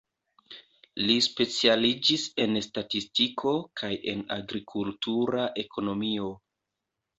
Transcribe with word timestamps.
Li 1.09 1.17
specialiĝis 1.25 2.23
en 2.45 2.57
statistiko 2.69 3.55
kaj 3.83 3.93
en 4.15 4.25
agrikultura 4.39 5.47
ekonomio. 5.69 6.35